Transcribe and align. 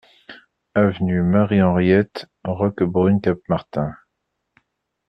Avenue 0.75 1.21
Marie 1.21 1.61
Henriette, 1.61 2.25
Roquebrune-Cap-Martin 2.43 3.93